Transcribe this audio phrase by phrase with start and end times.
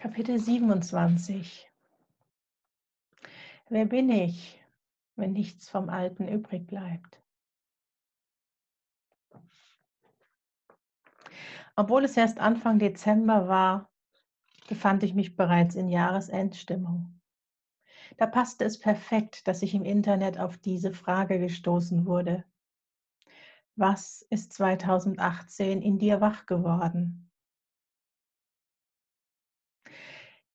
[0.00, 1.68] Kapitel 27
[3.68, 4.64] Wer bin ich,
[5.16, 7.20] wenn nichts vom Alten übrig bleibt?
[11.74, 13.90] Obwohl es erst Anfang Dezember war,
[14.68, 17.20] befand ich mich bereits in Jahresendstimmung.
[18.18, 22.44] Da passte es perfekt, dass ich im Internet auf diese Frage gestoßen wurde.
[23.74, 27.27] Was ist 2018 in dir wach geworden?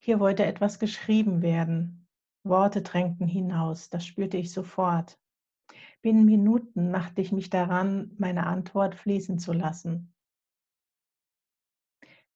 [0.04, 2.06] Hier wollte etwas geschrieben werden.
[2.42, 5.18] Worte drängten hinaus, das spürte ich sofort.
[6.02, 10.14] Binnen Minuten machte ich mich daran, meine Antwort fließen zu lassen.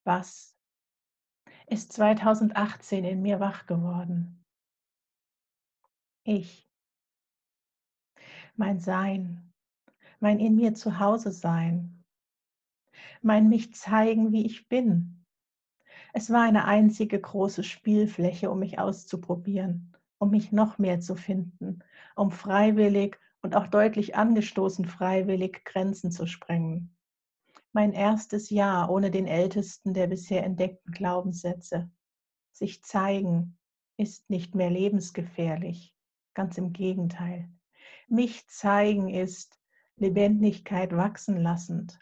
[0.02, 0.56] Was
[1.66, 4.46] ist 2018 in mir wach geworden?
[6.24, 6.66] Ich.
[8.56, 9.52] Mein Sein,
[10.20, 12.02] mein in mir zu Hause sein,
[13.20, 15.17] mein mich zeigen, wie ich bin,
[16.18, 21.78] es war eine einzige große Spielfläche, um mich auszuprobieren, um mich noch mehr zu finden,
[22.16, 26.92] um freiwillig und auch deutlich angestoßen freiwillig Grenzen zu sprengen.
[27.72, 31.88] Mein erstes Jahr ohne den ältesten der bisher entdeckten Glaubenssätze.
[32.50, 33.56] Sich zeigen
[33.96, 35.94] ist nicht mehr lebensgefährlich,
[36.34, 37.48] ganz im Gegenteil.
[38.08, 39.56] Mich zeigen ist
[39.94, 42.00] Lebendigkeit wachsen lassend,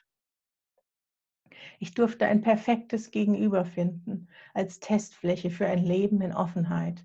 [1.78, 7.04] ich durfte ein perfektes Gegenüber finden als Testfläche für ein Leben in Offenheit,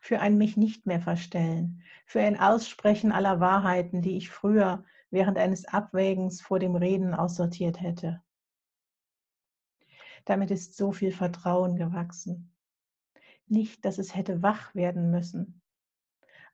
[0.00, 5.38] für ein mich nicht mehr verstellen, für ein Aussprechen aller Wahrheiten, die ich früher während
[5.38, 8.22] eines Abwägens vor dem Reden aussortiert hätte.
[10.24, 12.54] Damit ist so viel Vertrauen gewachsen.
[13.46, 15.60] Nicht, dass es hätte wach werden müssen.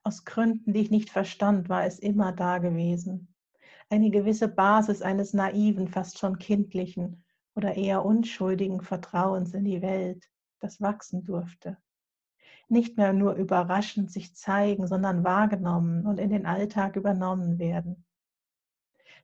[0.03, 3.33] Aus Gründen, die ich nicht verstand, war es immer da gewesen
[3.89, 7.23] eine gewisse Basis eines naiven, fast schon kindlichen
[7.55, 11.77] oder eher unschuldigen Vertrauens in die Welt, das wachsen durfte.
[12.67, 18.05] Nicht mehr nur überraschend sich zeigen, sondern wahrgenommen und in den Alltag übernommen werden.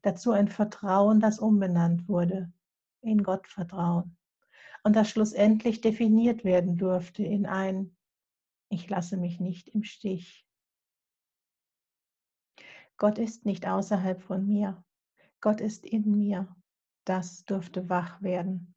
[0.01, 2.51] Dazu ein Vertrauen, das umbenannt wurde
[3.01, 4.17] in Gottvertrauen
[4.83, 7.95] und das schlussendlich definiert werden durfte in ein
[8.69, 10.45] Ich lasse mich nicht im Stich.
[12.97, 14.83] Gott ist nicht außerhalb von mir.
[15.41, 16.47] Gott ist in mir.
[17.03, 18.73] Das durfte wach werden.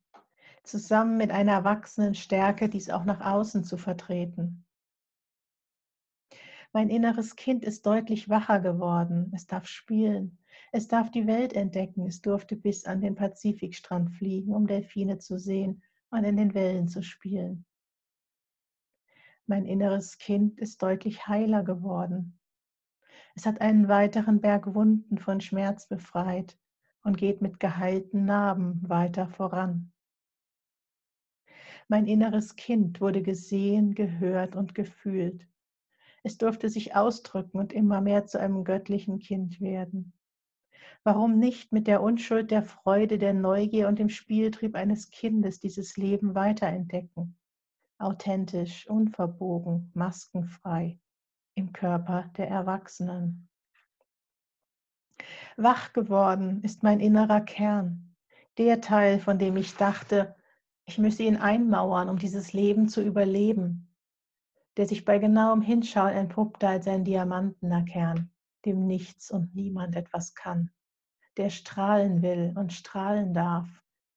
[0.63, 4.65] Zusammen mit einer erwachsenen Stärke, dies auch nach außen zu vertreten.
[6.71, 9.31] Mein inneres Kind ist deutlich wacher geworden.
[9.33, 10.37] Es darf spielen.
[10.71, 12.05] Es darf die Welt entdecken.
[12.05, 15.81] Es durfte bis an den Pazifikstrand fliegen, um Delfine zu sehen
[16.11, 17.65] und in den Wellen zu spielen.
[19.47, 22.38] Mein inneres Kind ist deutlich heiler geworden.
[23.39, 26.57] Es hat einen weiteren Berg Wunden von Schmerz befreit
[27.05, 29.93] und geht mit geheilten Narben weiter voran.
[31.87, 35.47] Mein inneres Kind wurde gesehen, gehört und gefühlt.
[36.21, 40.11] Es durfte sich ausdrücken und immer mehr zu einem göttlichen Kind werden.
[41.05, 45.95] Warum nicht mit der Unschuld, der Freude, der Neugier und dem Spieltrieb eines Kindes dieses
[45.95, 47.37] Leben weiterentdecken?
[47.99, 50.99] Authentisch, unverbogen, maskenfrei,
[51.59, 53.49] im Körper der Erwachsenen.
[55.57, 58.15] Wach geworden ist mein innerer Kern,
[58.57, 60.35] der Teil, von dem ich dachte,
[60.85, 63.93] ich müsse ihn einmauern, um dieses Leben zu überleben,
[64.77, 68.31] der sich bei genauem Hinschauen entpuppte als ein diamantener Kern,
[68.65, 70.71] dem nichts und niemand etwas kann,
[71.35, 73.67] der strahlen will und strahlen darf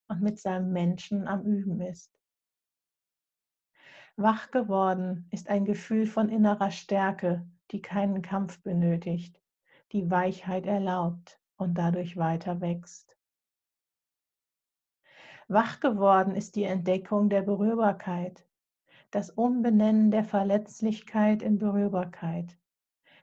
[0.06, 2.12] und mit seinem Menschen am Üben ist.
[4.16, 9.40] Wach geworden ist ein Gefühl von innerer Stärke, die keinen Kampf benötigt,
[9.92, 13.16] die Weichheit erlaubt und dadurch weiter wächst.
[15.48, 18.46] Wach geworden ist die Entdeckung der Berührbarkeit,
[19.10, 22.58] das Umbenennen der Verletzlichkeit in Berührbarkeit,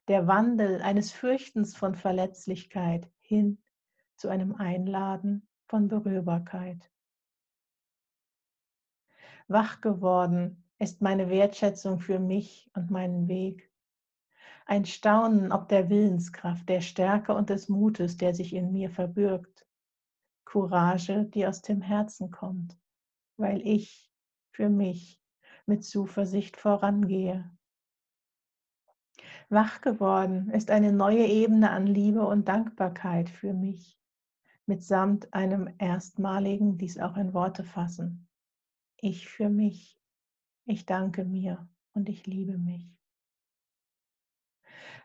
[0.08, 3.62] der Wandel eines Fürchtens von Verletzlichkeit hin
[4.16, 6.92] zu einem Einladen von Berührbarkeit.
[9.48, 13.70] Wach geworden ist meine Wertschätzung für mich und meinen Weg.
[14.66, 19.68] Ein Staunen ob der Willenskraft, der Stärke und des Mutes, der sich in mir verbirgt.
[20.46, 22.78] Courage, die aus dem Herzen kommt,
[23.38, 24.12] weil ich
[24.52, 25.22] für mich
[25.66, 27.52] mit Zuversicht vorangehe.
[29.50, 34.00] Wach geworden ist eine neue Ebene an Liebe und Dankbarkeit für mich,
[34.66, 38.28] mitsamt einem erstmaligen dies auch in Worte fassen.
[38.98, 39.99] Ich für mich.
[40.70, 42.96] Ich danke mir und ich liebe mich.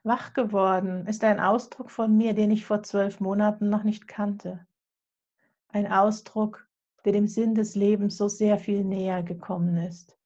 [0.02, 4.66] Wach geworden ist ein Ausdruck von mir, den ich vor zwölf Monaten noch nicht kannte.
[5.68, 6.68] Ein Ausdruck
[7.06, 10.18] der dem Sinn des Lebens so sehr viel näher gekommen ist,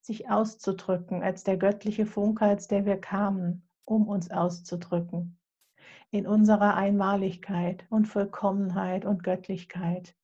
[0.00, 5.40] sich auszudrücken als der göttliche Funke, als der wir kamen, um uns auszudrücken,
[6.12, 10.14] in unserer Einmaligkeit und Vollkommenheit und Göttlichkeit,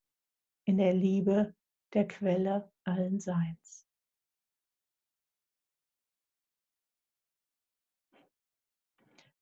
[0.63, 1.53] in der Liebe
[1.93, 3.84] der Quelle allen Seins.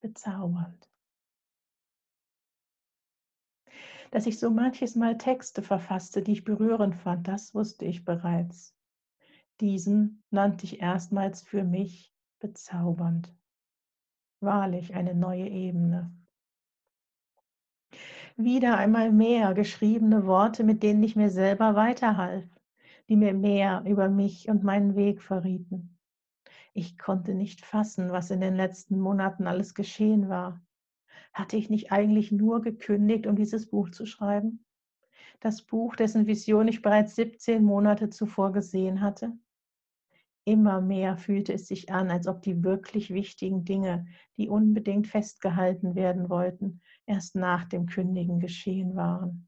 [0.03, 0.89] Bezaubernd.
[4.11, 8.75] Dass ich so manches Mal Texte verfasste, die ich berührend fand, das wusste ich bereits.
[9.61, 13.33] Diesen nannte ich erstmals für mich bezaubernd.
[14.41, 16.11] Wahrlich eine neue Ebene.
[18.35, 22.43] Wieder einmal mehr geschriebene Worte, mit denen ich mir selber weiterhalf,
[23.07, 25.97] die mir mehr über mich und meinen Weg verrieten.
[26.73, 30.61] Ich konnte nicht fassen, was in den letzten Monaten alles geschehen war.
[31.31, 34.65] Hatte ich nicht eigentlich nur gekündigt, um dieses Buch zu schreiben?
[35.39, 39.33] Das Buch, dessen Vision ich bereits 17 Monate zuvor gesehen hatte?
[40.45, 45.95] Immer mehr fühlte es sich an, als ob die wirklich wichtigen Dinge, die unbedingt festgehalten
[45.95, 49.47] werden wollten, erst nach dem Kündigen geschehen waren.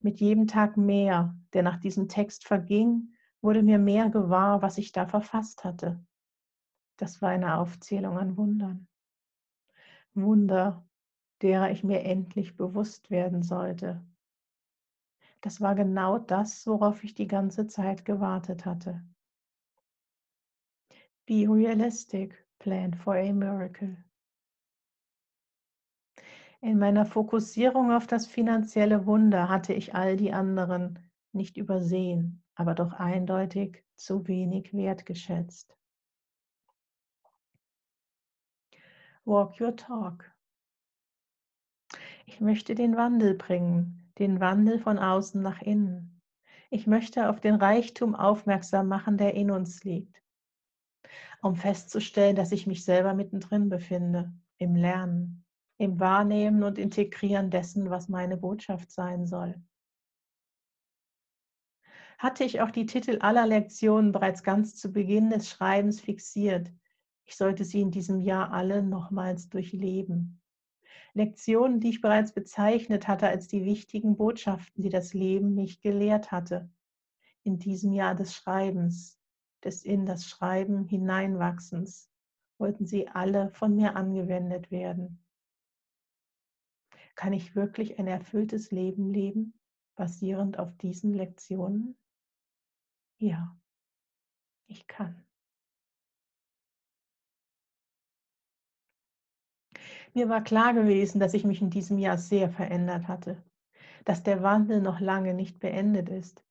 [0.00, 4.92] Mit jedem Tag mehr, der nach diesem Text verging, wurde mir mehr gewahr, was ich
[4.92, 6.04] da verfasst hatte.
[6.96, 8.88] Das war eine Aufzählung an Wundern.
[10.14, 10.86] Wunder,
[11.42, 14.02] derer ich mir endlich bewusst werden sollte.
[15.42, 19.04] Das war genau das, worauf ich die ganze Zeit gewartet hatte.
[21.26, 23.96] Be realistic, plan for a miracle.
[26.60, 30.98] In meiner Fokussierung auf das finanzielle Wunder hatte ich all die anderen
[31.32, 35.76] nicht übersehen, aber doch eindeutig zu wenig wertgeschätzt.
[39.24, 40.32] Walk Your Talk.
[42.26, 46.20] Ich möchte den Wandel bringen, den Wandel von außen nach innen.
[46.70, 50.22] Ich möchte auf den Reichtum aufmerksam machen, der in uns liegt,
[51.42, 55.44] um festzustellen, dass ich mich selber mittendrin befinde, im Lernen,
[55.78, 59.60] im Wahrnehmen und Integrieren dessen, was meine Botschaft sein soll.
[62.18, 66.72] Hatte ich auch die Titel aller Lektionen bereits ganz zu Beginn des Schreibens fixiert,
[67.26, 70.40] ich sollte sie in diesem Jahr alle nochmals durchleben.
[71.12, 76.30] Lektionen, die ich bereits bezeichnet hatte als die wichtigen Botschaften, die das Leben mich gelehrt
[76.30, 76.70] hatte.
[77.42, 79.18] In diesem Jahr des Schreibens,
[79.64, 82.08] des in das Schreiben hineinwachsens,
[82.58, 85.24] wollten sie alle von mir angewendet werden.
[87.16, 89.54] Kann ich wirklich ein erfülltes Leben leben,
[89.96, 91.96] basierend auf diesen Lektionen?
[93.18, 93.56] Ja,
[94.68, 95.24] ich kann.
[100.14, 103.42] Mir war klar gewesen, dass ich mich in diesem Jahr sehr verändert hatte,
[104.04, 106.44] dass der Wandel noch lange nicht beendet ist.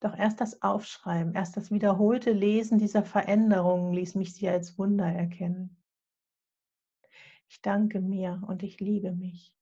[0.00, 5.06] Doch erst das Aufschreiben, erst das wiederholte Lesen dieser Veränderungen ließ mich sie als Wunder
[5.06, 5.76] erkennen.
[7.48, 9.54] Ich danke mir und ich liebe mich,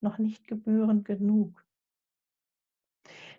[0.00, 1.67] noch nicht gebührend genug.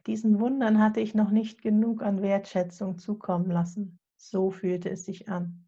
[0.07, 3.99] Diesen Wundern hatte ich noch nicht genug an Wertschätzung zukommen lassen.
[4.17, 5.67] So fühlte es sich an.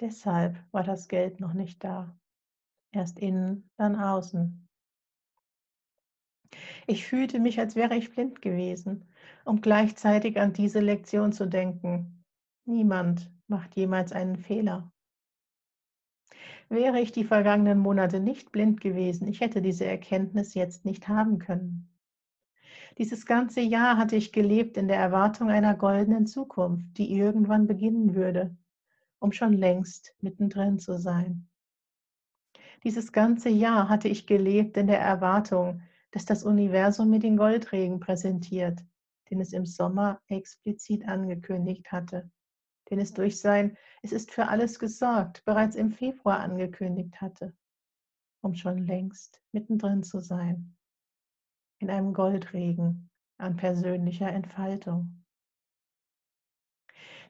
[0.00, 2.16] Deshalb war das Geld noch nicht da.
[2.92, 4.68] Erst innen, dann außen.
[6.86, 9.08] Ich fühlte mich, als wäre ich blind gewesen,
[9.44, 12.24] um gleichzeitig an diese Lektion zu denken.
[12.64, 14.92] Niemand macht jemals einen Fehler.
[16.68, 21.38] Wäre ich die vergangenen Monate nicht blind gewesen, ich hätte diese Erkenntnis jetzt nicht haben
[21.38, 21.91] können.
[22.98, 28.14] Dieses ganze Jahr hatte ich gelebt in der Erwartung einer goldenen Zukunft, die irgendwann beginnen
[28.14, 28.54] würde,
[29.18, 31.48] um schon längst mittendrin zu sein.
[32.84, 38.00] Dieses ganze Jahr hatte ich gelebt in der Erwartung, dass das Universum mir den Goldregen
[38.00, 38.80] präsentiert,
[39.30, 42.30] den es im Sommer explizit angekündigt hatte,
[42.90, 47.54] den es durch sein Es ist für alles gesorgt bereits im Februar angekündigt hatte,
[48.42, 50.76] um schon längst mittendrin zu sein,
[51.82, 55.24] in einem Goldregen an persönlicher Entfaltung.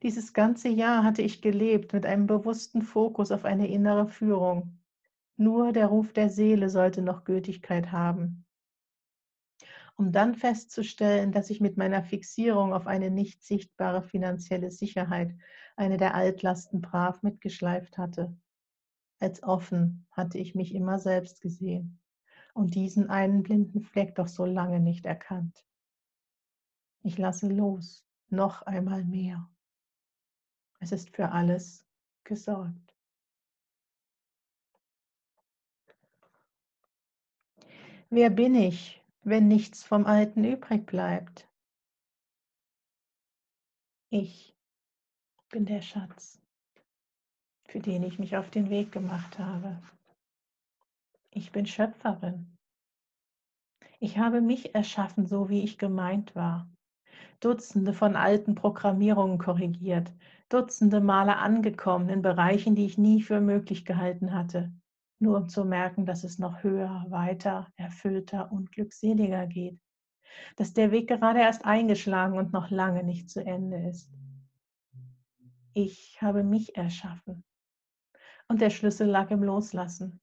[0.02, 4.78] Dieses ganze Jahr hatte ich gelebt mit einem bewussten Fokus auf eine innere Führung,
[5.36, 8.44] nur der Ruf der Seele sollte noch Gültigkeit haben.
[9.96, 15.34] Um dann festzustellen, dass ich mit meiner Fixierung auf eine nicht sichtbare finanzielle Sicherheit
[15.76, 18.36] eine der Altlasten brav mitgeschleift hatte.
[19.18, 22.01] Als offen hatte ich mich immer selbst gesehen
[22.52, 25.64] und diesen einen blinden Fleck doch so lange nicht erkannt.
[27.02, 29.48] Ich lasse los, noch einmal mehr.
[30.80, 31.86] Es ist für alles
[32.24, 32.94] gesorgt.
[38.10, 41.48] Wer bin ich wenn nichts vom Alten übrig bleibt.
[44.10, 44.54] Ich
[45.50, 46.40] bin der Schatz,
[47.66, 49.80] für den ich mich auf den Weg gemacht habe.
[51.34, 52.58] Ich bin Schöpferin.
[54.00, 56.70] Ich habe mich erschaffen, so wie ich gemeint war.
[57.40, 60.12] Dutzende von alten Programmierungen korrigiert,
[60.50, 64.70] Dutzende Male angekommen in Bereichen, die ich nie für möglich gehalten hatte,
[65.18, 69.80] nur um zu merken, dass es noch höher, weiter, erfüllter und glückseliger geht,
[70.56, 74.12] dass der Weg gerade erst eingeschlagen und noch lange nicht zu Ende ist.
[75.72, 77.42] Ich habe mich erschaffen.
[78.48, 80.20] Und der Schlüssel lag im Loslassen.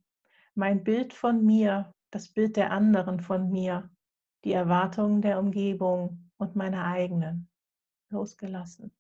[0.56, 3.90] Mein Bild von mir, das Bild der anderen von mir,
[4.44, 7.50] die Erwartungen der Umgebung und meine eigenen
[8.10, 8.92] losgelassen.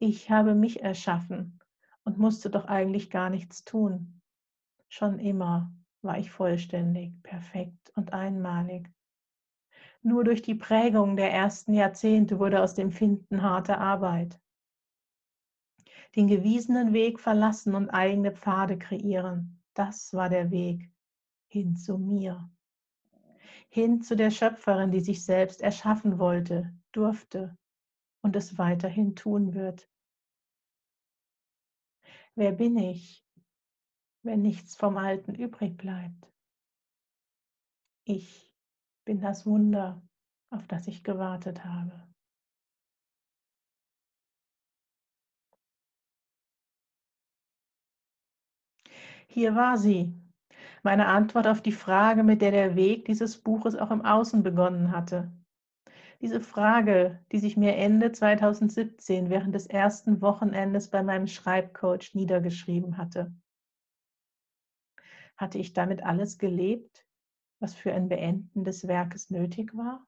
[0.00, 1.60] Ich habe mich erschaffen
[2.04, 4.20] und musste doch eigentlich gar nichts tun.
[4.88, 5.72] Schon immer
[6.02, 8.90] war ich vollständig, perfekt und einmalig.
[10.02, 14.38] Nur durch die Prägung der ersten Jahrzehnte wurde aus dem Finden harte Arbeit.
[16.16, 20.88] Den gewiesenen Weg verlassen und eigene Pfade kreieren, das war der Weg
[21.48, 22.50] hin zu mir.
[23.68, 27.56] Hin zu der Schöpferin, die sich selbst erschaffen wollte, durfte
[28.22, 29.90] und es weiterhin tun wird.
[32.36, 33.24] Wer bin ich,
[34.22, 36.32] wenn nichts vom Alten übrig bleibt?
[38.04, 38.52] Ich
[39.04, 40.02] bin das Wunder,
[40.50, 42.06] auf das ich gewartet habe.
[49.34, 50.14] Hier war sie,
[50.84, 54.92] meine Antwort auf die Frage, mit der der Weg dieses Buches auch im Außen begonnen
[54.92, 55.32] hatte.
[56.20, 62.96] Diese Frage, die sich mir Ende 2017 während des ersten Wochenendes bei meinem Schreibcoach niedergeschrieben
[62.96, 63.34] hatte.
[65.36, 67.04] Hatte ich damit alles gelebt,
[67.58, 70.06] was für ein Beenden des Werkes nötig war?